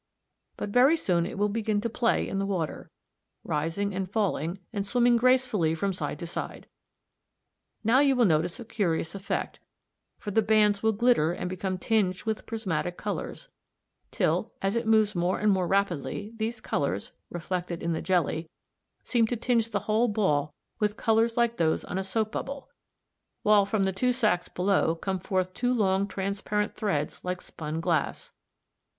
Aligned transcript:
But 0.57 0.69
very 0.69 0.97
soon 0.97 1.27
it 1.27 1.37
will 1.37 1.47
begin 1.47 1.79
to 1.81 1.87
play 1.87 2.27
in 2.27 2.39
the 2.39 2.45
water, 2.47 2.89
rising 3.43 3.93
and 3.93 4.09
falling, 4.09 4.57
and 4.73 4.83
swimming 4.83 5.15
gracefully 5.15 5.75
from 5.75 5.93
side 5.93 6.17
to 6.17 6.25
side. 6.25 6.65
Now 7.83 7.99
you 7.99 8.15
will 8.15 8.25
notice 8.25 8.59
a 8.59 8.65
curious 8.65 9.13
effect, 9.13 9.59
for 10.17 10.31
the 10.31 10.41
bands 10.41 10.81
will 10.81 10.91
glitter 10.93 11.33
and 11.33 11.47
become 11.47 11.77
tinged 11.77 12.23
with 12.23 12.47
prismatic 12.47 12.97
colours, 12.97 13.49
till, 14.09 14.51
as 14.59 14.75
it 14.75 14.87
moves 14.87 15.13
more 15.13 15.37
and 15.37 15.51
more 15.51 15.67
rapidly 15.67 16.33
these 16.35 16.61
colours, 16.61 17.11
reflected 17.29 17.83
in 17.83 17.93
the 17.93 18.01
jelly, 18.01 18.49
seem 19.03 19.27
to 19.27 19.35
tinge 19.37 19.69
the 19.69 19.81
whole 19.81 20.07
ball 20.07 20.51
with 20.79 20.97
colours 20.97 21.37
like 21.37 21.57
those 21.57 21.83
on 21.83 21.99
a 21.99 22.03
soap 22.03 22.31
bubble, 22.31 22.69
while 23.43 23.67
from 23.67 23.83
the 23.83 23.93
two 23.93 24.11
sacs 24.13 24.49
below 24.49 24.95
come 24.95 25.19
forth 25.19 25.53
two 25.53 25.71
long 25.71 26.07
transparent 26.07 26.73
threads 26.75 27.23
like 27.23 27.39
spun 27.39 27.79
glass. 27.79 28.31